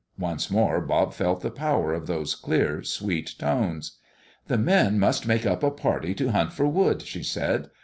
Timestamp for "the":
1.41-1.51, 4.47-4.57